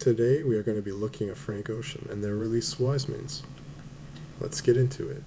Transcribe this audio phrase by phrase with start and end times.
[0.00, 3.42] Today we are going to be looking at Frank Ocean and their release Wisemans.
[4.40, 5.22] Let's get into it.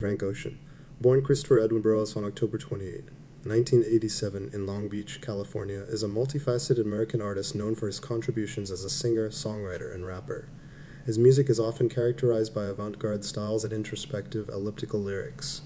[0.00, 0.58] Frank Ocean.
[1.00, 3.04] Born Christopher Edwin Burroughs on October 28,
[3.44, 8.82] 1987 in Long Beach, California, is a multifaceted American artist known for his contributions as
[8.82, 10.48] a singer, songwriter, and rapper.
[11.04, 15.60] His music is often characterized by avant-garde styles and introspective, elliptical lyrics.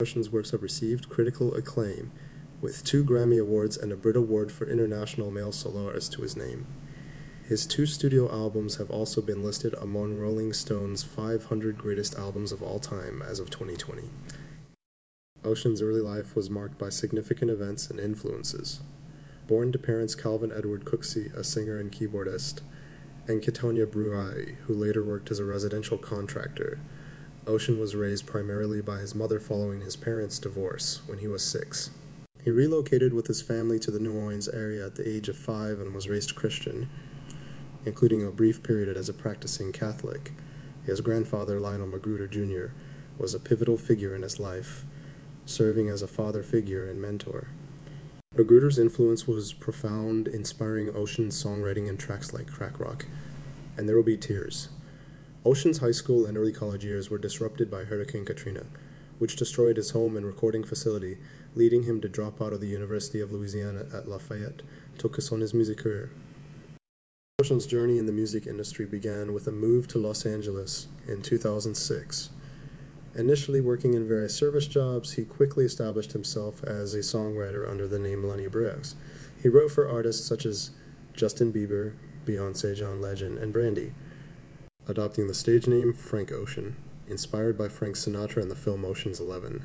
[0.00, 2.10] Ocean's works have received critical acclaim,
[2.60, 6.36] with two Grammy Awards and a Brit Award for International Male Solo Artist to his
[6.36, 6.66] name.
[7.48, 12.62] His two studio albums have also been listed among Rolling Stone's 500 greatest albums of
[12.62, 14.10] all time as of 2020.
[15.42, 18.80] Ocean's early life was marked by significant events and influences.
[19.46, 22.60] Born to parents Calvin Edward Cooksey, a singer and keyboardist,
[23.26, 26.78] and Katonya Bruai, who later worked as a residential contractor,
[27.46, 31.88] Ocean was raised primarily by his mother following his parents' divorce when he was six.
[32.44, 35.80] He relocated with his family to the New Orleans area at the age of five
[35.80, 36.90] and was raised Christian,
[37.84, 40.32] including a brief period as a practicing Catholic.
[40.84, 42.72] His grandfather, Lionel Magruder Jr.,
[43.18, 44.84] was a pivotal figure in his life,
[45.44, 47.48] serving as a father figure and mentor.
[48.36, 53.06] Magruder's influence was profound, inspiring Ocean's songwriting in tracks like Crack Rock
[53.76, 54.68] and There Will Be Tears.
[55.44, 58.66] Ocean's high school and early college years were disrupted by Hurricane Katrina,
[59.18, 61.16] which destroyed his home and recording facility,
[61.54, 65.40] leading him to drop out of the University of Louisiana at Lafayette to focus on
[65.40, 66.10] his music career.
[67.40, 72.30] Ocean's journey in the music industry began with a move to Los Angeles in 2006.
[73.14, 78.00] Initially working in various service jobs, he quickly established himself as a songwriter under the
[78.00, 78.96] name Lenny Briggs.
[79.40, 80.72] He wrote for artists such as
[81.14, 81.92] Justin Bieber,
[82.26, 83.92] Beyonce, John Legend, and Brandy,
[84.88, 86.74] adopting the stage name Frank Ocean,
[87.06, 89.64] inspired by Frank Sinatra and the film Ocean's Eleven.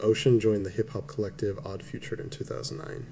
[0.00, 3.06] Ocean joined the hip hop collective Odd Future in 2009.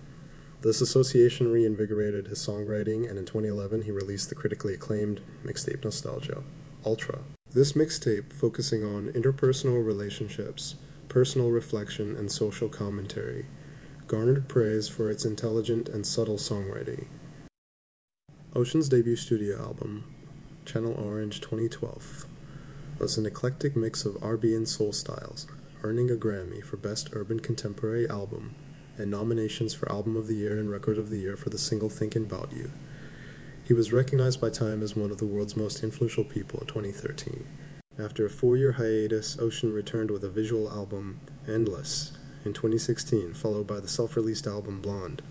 [0.63, 6.43] This association reinvigorated his songwriting, and in 2011 he released the critically acclaimed mixtape Nostalgia
[6.85, 7.21] Ultra.
[7.51, 10.75] This mixtape, focusing on interpersonal relationships,
[11.09, 13.47] personal reflection, and social commentary,
[14.07, 17.07] garnered praise for its intelligent and subtle songwriting.
[18.55, 20.15] Ocean's debut studio album,
[20.67, 22.27] Channel Orange 2012,
[22.99, 25.47] was an eclectic mix of R&B and soul styles,
[25.83, 28.55] earning a Grammy for Best Urban Contemporary Album
[29.01, 31.89] and nominations for Album of the Year and Record of the Year for the single
[31.89, 32.71] Thinking About You.
[33.65, 37.47] He was recognized by Time as one of the world's most influential people in 2013.
[37.99, 42.13] After a four year hiatus, Ocean returned with a visual album, Endless,
[42.45, 45.23] in 2016, followed by the self released album Blonde.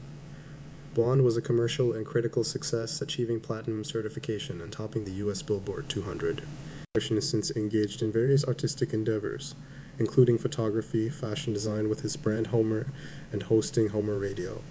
[0.93, 5.87] Blonde was a commercial and critical success, achieving platinum certification and topping the US Billboard
[5.89, 6.43] 200.
[6.97, 9.53] Ocean has since engaged in various artistic endeavors,
[9.99, 12.87] including photography, fashion design with his brand Homer,
[13.31, 14.61] and hosting Homer Radio.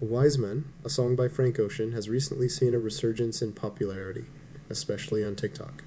[0.00, 4.26] Wiseman, a song by Frank Ocean, has recently seen a resurgence in popularity,
[4.70, 5.84] especially on TikTok.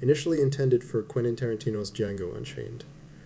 [0.00, 2.84] Initially intended for Quentin Tarantino's Django Unchained,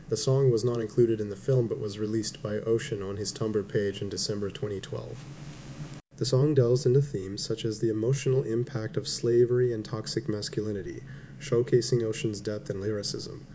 [0.09, 3.33] the song was not included in the film but was released by Ocean on his
[3.33, 5.25] Tumblr page in December 2012.
[6.17, 11.03] The song delves into themes such as the emotional impact of slavery and toxic masculinity,
[11.41, 13.47] showcasing Ocean's depth and lyricism,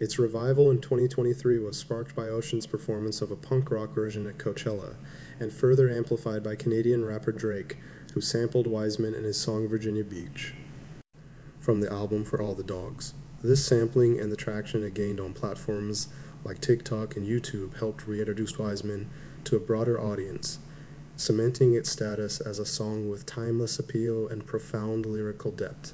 [0.00, 4.38] its revival in 2023 was sparked by Ocean's performance of a punk rock version at
[4.38, 4.96] Coachella,
[5.38, 7.76] and further amplified by Canadian rapper Drake,
[8.14, 10.54] who sampled Wiseman in his song Virginia Beach
[11.60, 13.12] from the album For All the Dogs.
[13.42, 16.08] This sampling and the traction it gained on platforms
[16.44, 19.10] like TikTok and YouTube helped reintroduce Wiseman
[19.44, 20.58] to a broader audience,
[21.16, 25.92] cementing its status as a song with timeless appeal and profound lyrical depth.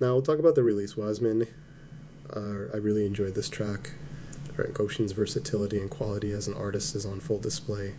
[0.00, 0.96] Now we'll talk about the release.
[0.96, 1.46] Wiseman
[2.34, 3.92] uh, I really enjoyed this track.
[4.78, 7.94] Ocean's versatility and quality as an artist is on full display.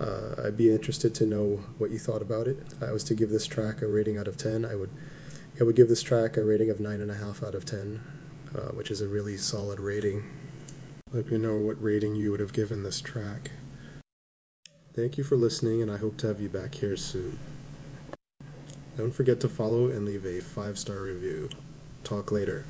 [0.00, 2.58] Uh, I'd be interested to know what you thought about it.
[2.72, 4.90] If I was to give this track a rating out of 10, I would,
[5.60, 8.00] I would give this track a rating of 9.5 out of 10,
[8.54, 10.24] uh, which is a really solid rating.
[11.12, 13.52] Let me know what rating you would have given this track.
[14.94, 17.38] Thank you for listening, and I hope to have you back here soon.
[18.96, 21.50] Don't forget to follow and leave a five star review.
[22.04, 22.64] Talk later.